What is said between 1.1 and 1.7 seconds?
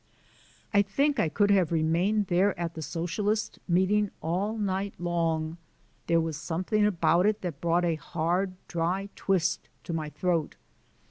I could